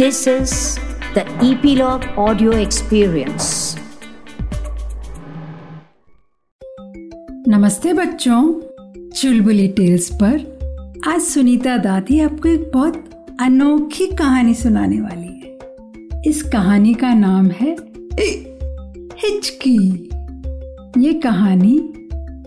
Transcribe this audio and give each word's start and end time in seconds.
This 0.00 0.18
is 0.28 0.52
the 1.14 1.22
Epilogue 1.46 2.04
Audio 2.18 2.52
Experience. 2.52 3.48
नमस्ते 7.48 7.92
बच्चों, 7.92 8.54
चुलबुली 9.10 9.68
tales 9.68 10.10
पर 10.22 10.58
आज 11.06 11.20
सुनीता 11.20 11.76
दादी 11.76 12.20
आपको 12.20 12.48
एक 12.48 12.70
बहुत 12.74 13.26
अनोखी 13.40 14.06
कहानी 14.06 14.54
सुनाने 14.54 15.00
वाली 15.00 15.40
है। 15.40 15.58
इस 16.26 16.42
कहानी 16.42 16.94
का 16.94 17.14
नाम 17.14 17.46
है 17.46 17.76
हिचकी। 19.18 20.10
ये 21.06 21.12
कहानी 21.12 21.92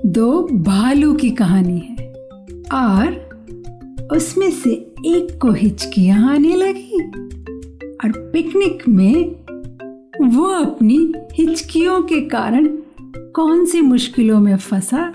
दो 0.06 0.48
भालू 0.54 1.14
की 1.14 1.30
कहानी 1.30 1.80
है 1.80 2.14
और 2.74 3.30
उसमें 4.12 4.52
से 4.52 4.70
एक 5.06 5.40
को 5.42 5.52
हिचकियाँ 5.52 6.32
आने 6.32 6.56
लगी। 6.56 6.90
और 8.04 8.12
पिकनिक 8.12 8.88
में 8.88 9.26
वो 10.34 10.44
अपनी 10.44 11.14
हिचकियों 11.34 12.02
के 12.02 12.22
कारण 12.22 12.68
कौन 13.16 13.66
सी 13.66 13.82
मुश्किलों 13.82 14.40
में 14.40 14.58
फंसा 14.58 15.14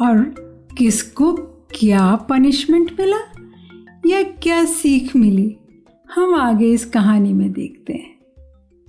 और 0.00 0.34
किसको 0.78 1.32
क्या 1.74 2.14
पनिशमेंट 2.14 3.00
मिला 3.00 3.18
या 4.06 4.22
क्या 4.22 4.64
सीख 4.64 5.16
मिली, 5.16 5.56
हम 6.14 6.34
आगे 6.34 6.72
इस 6.72 6.84
कहानी 6.84 7.32
में 7.32 7.52
देखते 7.52 7.92
हैं। 7.92 8.18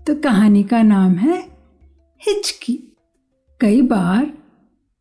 तो 0.08 0.16
कहानी 0.16 0.64
का 0.64 0.82
नाम 0.82 1.12
है 1.12 1.50
हिचकी। 2.28 2.80
कई 3.60 3.82
बार 3.82 4.34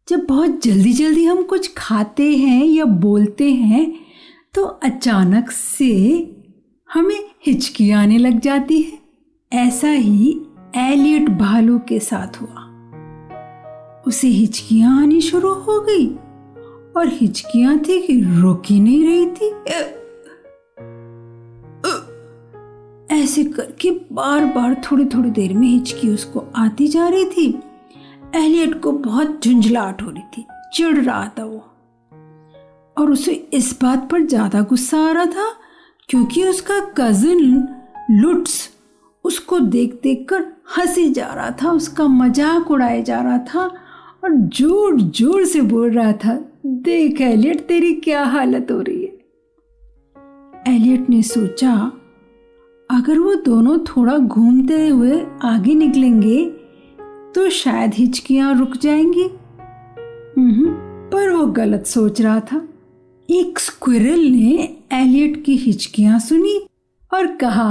जब 0.08 0.26
बहुत 0.28 0.64
जल्दी 0.64 0.92
जल्दी 0.92 1.24
हम 1.24 1.42
कुछ 1.42 1.74
खाते 1.76 2.36
हैं 2.36 2.64
या 2.64 2.84
बोलते 2.84 3.50
हैं 3.50 4.00
तो 4.54 4.64
अचानक 4.64 5.50
से 5.50 6.22
हमें 6.90 7.30
हिचकी 7.46 7.90
आने 7.90 8.18
लग 8.18 8.38
जाती 8.40 8.80
है। 8.82 8.98
ऐसा 9.52 9.88
ही 9.88 10.30
एलियट 10.76 11.28
भालू 11.28 11.78
के 11.78 11.98
साथ 12.00 12.40
हुआ। 12.40 12.62
उसे 14.06 14.28
हिचकियाँ 14.28 15.02
आनी 15.02 15.20
शुरू 15.20 15.52
हो 15.54 15.80
गई 15.80 16.06
और 16.96 17.08
हिचकियाँ 17.12 17.78
थी 17.78 18.00
कि 18.02 18.20
रुक 18.40 18.70
नहीं 18.70 19.04
रही 19.06 19.26
थी। 19.26 19.50
ऐसे 23.12 23.44
करके 23.44 23.90
बार 24.12 24.44
बार 24.44 24.80
थोड़ी 24.84 25.04
थोड़ी 25.04 25.30
देर 25.30 25.54
में 25.54 25.68
हिचकी 25.68 26.08
उसको 26.08 26.44
आती 26.56 26.88
जा 26.88 27.08
रही 27.08 27.24
थी। 27.24 27.48
एलियट 28.34 28.80
को 28.82 28.92
बहुत 28.92 29.44
झुंझलाहट 29.44 30.02
हो 30.02 30.10
रही 30.10 30.22
थी, 30.36 30.46
चिढ़ 30.74 30.98
रहा 30.98 31.28
था 31.38 31.44
वो। 31.44 31.64
और 32.96 33.10
उसे 33.10 33.32
इस 33.52 33.78
बात 33.82 34.08
पर 34.10 34.22
ज़्यादा 34.22 34.60
गुस्सा 34.60 34.98
आ 35.08 35.12
रहा 35.12 35.26
था 35.26 35.54
क्योंकि 36.08 36.44
उसका 36.44 36.78
कजिन 36.98 37.40
लुट्स 38.10 38.68
उसको 39.24 39.58
देख 39.60 39.94
देख 40.02 40.26
कर 40.28 40.44
हँसी 40.76 41.08
जा 41.12 41.26
रहा 41.26 41.50
था, 41.50 41.70
उसका 41.70 42.06
मज़ाक 42.08 42.70
उड़ाया 42.70 43.00
जा 43.00 43.20
रहा 43.20 43.38
था 43.38 43.64
और 44.24 44.36
ज़ोर 44.56 45.00
ज़ोर 45.00 45.44
से 45.44 45.60
बोल 45.60 45.90
रहा 45.90 46.12
था, 46.12 46.34
देख 46.66 47.20
एलियट, 47.20 47.60
तेरी 47.60 47.92
क्या 47.94 48.22
हालत 48.24 48.70
हो 48.70 48.80
रही 48.80 49.02
है? 49.02 49.12
एलियट 50.68 51.10
ने 51.10 51.22
सोचा, 51.22 51.72
अगर 52.90 53.18
वो 53.18 53.34
दोनों 53.34 53.78
थोड़ा 53.78 54.16
घूमते 54.18 54.86
हुए 54.88 55.20
आगे 55.44 55.74
निकलेंगे 55.74 56.44
तो 57.34 57.48
शायद 57.50 57.94
हिचकियाँ 57.94 58.54
रुक 58.58 58.76
जाएँगी। 58.76 59.28
पर 61.10 61.30
वो 61.30 61.46
गलत 61.46 61.86
सोच 61.86 62.20
रहा 62.20 62.40
था। 62.40 62.65
एक 63.30 63.58
स्क्विरल 63.58 64.20
ने 64.20 64.76
एलियट 64.92 65.44
की 65.44 65.56
हिचकियाँ 65.56 66.18
सुनी 66.20 66.58
और 67.14 67.26
कहा, 67.36 67.70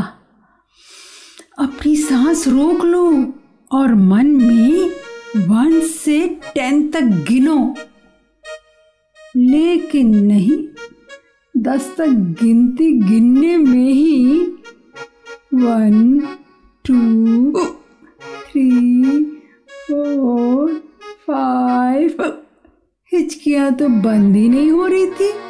अपनी 1.59 1.95
सांस 1.95 2.48
रोक 2.48 2.84
लो 2.86 3.34
और 3.72 3.94
मन 3.94 4.28
में 4.28 4.92
वन 5.48 5.80
से 5.81 6.28
टेन 6.56 6.92
तक 6.92 7.04
गिनो। 7.30 7.76
लेकिन 9.36 10.15
नहीं, 10.26 10.58
दस 11.58 11.95
तक 11.98 12.10
गिनती 12.42 12.92
गिनने 13.02 13.58
में 13.58 13.92
ही 13.92 14.39
one, 15.54 16.20
two, 16.86 17.52
three, 18.45 19.23
four, 19.70 20.73
five 21.27 22.42
हिचकियाँ 23.11 23.73
तो 23.73 23.88
बंद 23.88 24.36
ही 24.36 24.48
नहीं 24.49 24.71
हो 24.71 24.88
रही 24.88 25.05
थी। 25.08 25.45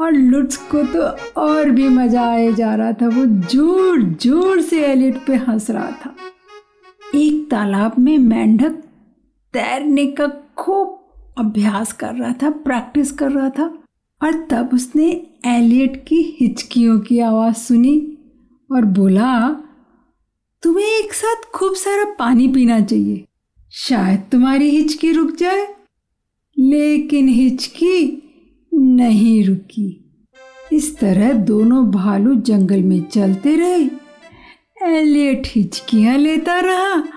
और 0.00 0.12
लुट्स 0.12 0.56
को 0.70 0.82
तो 0.84 1.02
और 1.40 1.70
भी 1.70 1.88
मज़ा 1.88 2.22
आए 2.22 2.52
जा 2.52 2.74
रहा 2.74 2.92
था। 2.92 3.08
वो 3.08 3.24
ज़ोर 3.48 4.02
ज़ोर 4.22 4.60
से 4.60 4.84
एलिट 4.84 5.24
पे 5.26 5.36
हंस 5.38 5.70
रहा 5.70 5.90
था। 6.04 6.14
एक 7.14 7.48
तालाब 7.50 7.98
में 7.98 8.16
मेंढक 8.18 8.82
तैरने 9.54 10.06
का 10.06 10.26
खूब 10.56 10.96
अभ्यास 11.38 11.92
कर 11.92 12.14
रहा 12.14 12.32
था, 12.32 12.50
प्रैक्टिस 12.50 13.12
कर 13.12 13.30
रहा 13.32 13.48
था 13.50 13.64
और 14.20 14.46
तब 14.50 14.70
उसने 14.74 15.10
एलियट 15.46 16.04
की 16.08 16.22
हिचकियों 16.40 16.98
की 17.00 17.18
आवाज़ 17.20 17.56
सुनी 17.56 17.96
और 18.70 18.84
बोला, 18.84 19.48
तुम्हें 20.62 20.86
एक 20.86 21.12
साथ 21.12 21.50
खूब 21.54 21.74
सारा 21.74 22.04
पानी 22.18 22.48
पीना 22.48 22.80
चाहिए। 22.80 23.24
शायद 23.72 24.20
तुम्हारी 24.32 24.70
हिचकी 24.70 25.12
रुक 25.12 25.30
जाए। 25.36 25.66
लेकिन 26.56 27.28
हिचकी 27.28 27.96
नहीं 29.00 29.44
रुकी। 29.44 30.14
इस 30.72 30.98
तरह 30.98 31.32
दोनों 31.32 31.90
भालू 31.90 32.34
जंगल 32.34 32.82
में 32.82 33.04
चलते 33.04 33.56
रहे। 33.56 33.90
एलियट 34.98 35.42
हिचकियाँ 35.46 36.18
लेता 36.18 36.60
रहा 36.60 37.08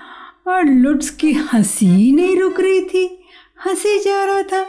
और 0.48 0.64
लुट्स 0.64 1.10
की 1.10 1.32
हँसी 1.32 2.12
नहीं 2.12 2.36
रुक 2.40 2.60
रही 2.60 2.80
थी। 2.80 3.24
हँसी 3.66 3.98
जा 3.98 4.24
रहा 4.24 4.42
था। 4.42 4.66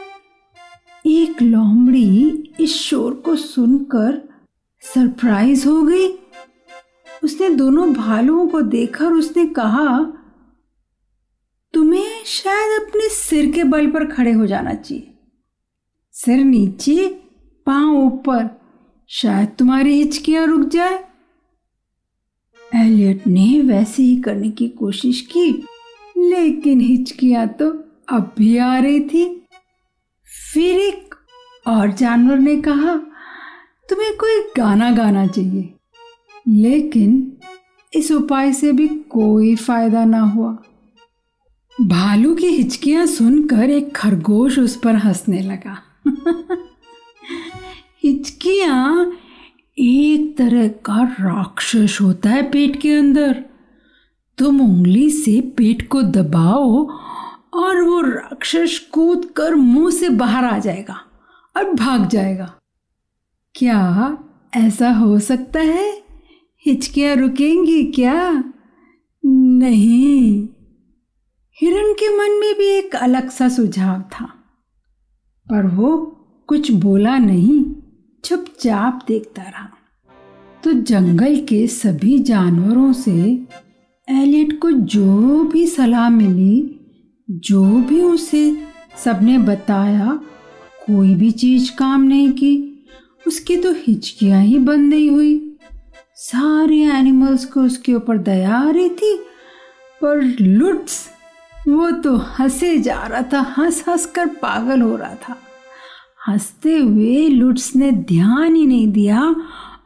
एक 1.06 1.42
लोमड़ी 1.42 2.42
इस 2.60 2.74
शोर 2.74 3.14
को 3.14 3.36
सुनकर 3.36 4.28
सरप्राइज़ 4.80 5.68
हो 5.68 5.82
गई। 5.82 6.08
उसने 7.24 7.48
दोनों 7.48 7.92
भालुओं 7.92 8.48
को 8.48 8.62
देखकर 8.62 9.06
उसने 9.06 9.46
कहा, 9.46 10.12
तुम्हें 11.74 12.24
शायद 12.26 12.82
अपने 12.82 13.08
सिर 13.08 13.52
के 13.52 13.64
बल 13.64 13.86
पर 13.86 14.04
खड़े 14.04 14.32
हो 14.32 14.46
जाना 14.46 14.74
चाहिए। 14.74 15.12
सिर 16.18 16.38
नीचे, 16.38 17.08
पाँव 17.66 17.96
ऊपर। 17.96 18.60
शायद 19.08 19.48
तुम्हारी 19.48 19.94
हिचकियाँ 19.94 20.46
रुक 20.46 20.68
जाए। 20.68 21.04
एलियट 22.74 23.26
ने 23.26 23.60
वैसे 23.60 24.02
ही 24.02 24.16
करने 24.16 24.50
की 24.50 24.68
कोशिश 24.68 25.20
की, 25.20 25.66
लेकिन 26.16 26.80
हिचकियाँ 26.80 27.48
तो 27.48 27.70
अब 28.08 28.34
भी 28.38 28.58
आ 28.58 28.78
रही 28.78 29.00
थी। 29.00 29.46
फिर 30.54 30.78
एक 30.78 31.14
और 31.66 31.92
जानवर 31.92 32.38
ने 32.38 32.56
कहा, 32.56 32.96
तुम्हें 33.88 34.16
कोई 34.16 34.40
गाना 34.56 34.90
गाना 34.90 35.26
चाहिए। 35.26 35.74
लेकिन 36.48 37.36
इस 37.94 38.12
उपाय 38.12 38.52
से 38.52 38.72
भी 38.72 38.88
कोई 38.88 39.56
फ़ायदा 39.56 40.04
ना 40.04 40.20
हुआ। 40.20 40.58
भालू 41.80 42.34
की 42.34 42.46
हिचकियाँ 42.46 43.06
सुनकर 43.06 43.70
एक 43.70 43.96
खरगोश 43.96 44.58
उस 44.58 44.76
पर 44.76 44.94
हंसने 44.94 45.40
लगा। 45.40 45.82
हिचकियाँ 48.02 49.12
एक 49.78 50.38
तरह 50.38 50.68
का 50.68 51.02
राक्षस 51.02 51.98
होता 52.00 52.30
है 52.30 52.50
पेट 52.50 52.80
के 52.80 52.92
अंदर। 52.92 53.44
तुम 54.38 54.60
उंगली 54.60 55.10
से 55.10 55.40
पेट 55.40 55.88
को 55.88 56.02
दबाओ 56.02 56.86
और 57.54 57.82
वो 57.82 58.00
राक्षस 58.00 58.88
कूद 58.92 59.24
कर 59.36 59.54
मुँह 59.54 59.90
से 59.90 60.08
बाहर 60.08 60.44
आ 60.44 60.58
जाएगा 60.58 61.00
और 61.56 61.72
भाग 61.72 62.08
जाएगा। 62.08 62.58
क्या 63.54 64.18
ऐसा 64.54 64.90
हो 64.90 65.18
सकता 65.18 65.60
है? 65.60 66.02
हिचकियाँ 66.66 67.16
रुकेंगी 67.16 67.84
क्या? 67.84 68.44
नहीं। 69.26 70.48
हिरण 71.60 71.92
के 71.92 72.16
मन 72.16 72.40
में 72.40 72.58
भी 72.58 72.66
एक 72.66 72.96
अलग 72.96 73.30
सा 73.30 73.48
सुझाव 73.48 74.00
था। 74.00 74.35
पर 75.50 75.66
वो 75.66 75.96
कुछ 76.46 76.70
बोला 76.70 77.18
नहीं, 77.18 77.64
चुपचाप 78.24 79.04
देखता 79.08 79.42
रहा। 79.42 79.68
तो 80.64 80.72
जंगल 80.72 81.36
के 81.36 81.66
सभी 81.66 82.18
जानवरों 82.18 82.92
से 82.92 83.46
एलियट 84.10 84.60
को 84.60 84.70
जो 84.70 85.44
भी 85.44 85.66
सलाह 85.66 86.08
मिली, 86.10 86.80
जो 87.30 87.64
भी 87.64 88.02
उसे 88.02 88.56
सबने 89.04 89.38
बताया, 89.38 90.20
कोई 90.86 91.14
भी 91.14 91.30
चीज़ 91.30 91.70
काम 91.78 92.02
नहीं 92.02 92.30
की, 92.32 92.84
उसकी 93.26 93.56
तो 93.56 93.72
हिचकियाँ 93.72 94.42
ही 94.42 94.58
बंद 94.58 94.88
नहीं 94.88 95.10
हुई। 95.10 95.58
सारे 96.14 96.76
एनिमल्स 96.76 97.44
को 97.44 97.60
उसके 97.60 97.94
ऊपर 97.94 98.18
दया 98.18 98.56
आ 98.56 98.70
रही 98.70 98.88
थी, 98.88 99.16
पर 100.02 100.22
लुट्स 100.40 101.10
वो 101.68 101.90
तो 101.90 102.16
हंसे 102.16 102.78
जा 102.78 103.06
रहा 103.06 103.22
था, 103.22 103.54
हंस 103.58 103.84
हंस 103.88 104.06
कर 104.06 104.26
पागल 104.26 104.82
हो 104.82 104.96
रहा 104.96 105.14
था। 105.14 105.36
हँसते 106.28 106.78
हुए 106.78 107.28
लुट्स 107.28 107.76
ने 107.76 107.92
ध्यान 107.92 108.54
ही 108.54 108.66
नहीं 108.66 108.92
दिया 108.92 109.36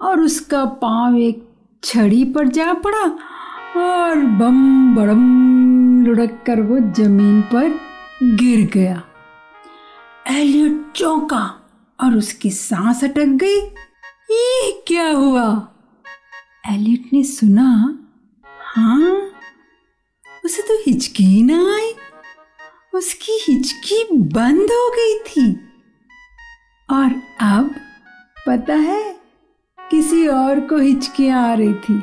और 0.00 0.20
उसका 0.20 0.64
पाँव 0.64 1.18
एक 1.18 1.48
छड़ी 1.84 2.24
पर 2.24 2.48
जा 2.48 2.72
पड़ा 2.72 3.18
और 3.80 4.16
बम, 4.16 4.94
बड़म 4.94 6.04
लुढ़क 6.04 6.42
कर 6.46 6.60
वो 6.60 6.78
ज़मीन 6.78 7.42
पर 7.42 7.80
गिर 8.22 8.70
गया। 8.72 9.02
एलियट 10.26 10.84
चौंका 10.96 11.54
और 12.02 12.16
उसकी 12.16 12.50
सांस 12.50 13.04
अटक 13.04 13.26
गई। 13.26 13.60
ये 14.30 14.84
क्या 14.86 15.10
हुआ? 15.10 15.68
एलियट 16.70 17.10
ने 17.12 17.22
सुना 17.22 17.98
हाँ? 18.60 19.29
उसे 20.50 20.62
तो 20.62 20.78
हिचकी 20.86 21.42
ना 21.42 21.76
आई। 21.76 21.92
उसकी 22.94 23.32
हिचकी 23.32 24.04
बंद 24.12 24.62
हो 24.62 24.90
गई 24.90 25.18
थी। 25.18 25.52
और 26.90 27.22
अब 27.40 27.74
पता 28.46 28.74
है, 28.74 29.16
किसी 29.90 30.26
और 30.26 30.60
को 30.60 30.78
हिचकियाँ 30.78 31.50
आ 31.50 31.54
रही 31.54 31.74
थी। 31.74 32.00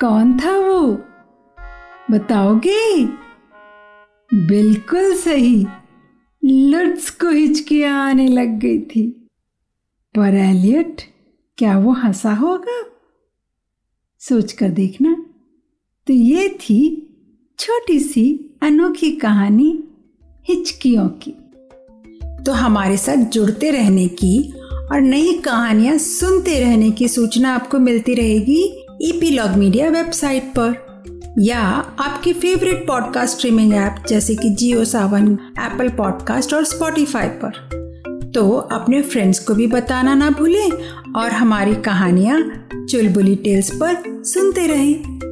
कौन 0.00 0.38
था 0.38 0.58
वो? 0.58 0.86
बताओगे? 2.10 3.04
बिल्कुल 4.34 5.14
सही। 5.16 5.66
लुट्स 6.44 7.10
को 7.10 7.30
हिचकियाँ 7.30 8.06
आने 8.06 8.28
लग 8.28 8.48
गई 8.48 8.80
थी। 8.80 9.28
पर 10.16 10.34
एलियट, 10.34 11.02
क्या 11.58 11.78
वो 11.78 11.92
हंसा 11.92 12.34
होगा? 12.34 12.84
सोच 14.18 14.52
कर 14.52 14.68
देखना। 14.68 15.26
तो 16.06 16.12
ये 16.12 16.48
थी 16.48 17.06
छोटी 17.60 18.00
सी 18.00 18.56
अनोखी 18.62 19.10
कहानी 19.10 19.84
हिचकियों 20.48 21.08
की। 21.08 21.30
तो 22.44 22.52
हमारे 22.52 22.96
साथ 22.96 23.16
जुड़ते 23.16 23.70
रहने 23.70 24.08
की 24.08 24.52
और 24.92 25.00
नई 25.00 25.32
कहानियाँ 25.32 25.98
सुनते 25.98 26.60
रहने 26.60 26.90
की 26.90 27.08
सूचना 27.08 27.54
आपको 27.54 27.78
मिलती 27.78 28.14
रहेगी 28.14 28.86
ईपीलॉग 29.02 29.50
मीडिया 29.50 29.88
वेबसाइट 29.88 30.42
पर 30.58 31.02
या 31.38 31.60
आपकी 31.98 32.32
फेवरेट 32.32 32.86
पॉडकास्ट 32.86 33.36
स्ट्रीमिंग 33.36 33.74
ऐप 33.74 34.04
जैसे 34.08 34.34
कि 34.34 34.50
जियो 34.50 34.84
सावन 34.84 35.38
एप्पल 35.58 35.88
पॉडकास्ट 35.88 36.54
और 36.54 36.64
स्पॉटिफाई 36.64 37.28
पर। 37.28 37.50
तो 38.34 38.50
अपने 38.50 39.02
फ्रेंड्स 39.02 39.38
को 39.38 39.54
भी 39.54 39.66
बताना 39.66 40.14
ना 40.14 40.30
भूलें 40.30 40.70
और 41.16 41.30
हमारी 41.30 41.74
कहानियाँ 41.74 42.68
चुलबुली 42.90 43.36
टेल्स 43.36 43.70
पर 43.74 44.24
सुनते 44.24 44.66
रहें। 44.66 45.29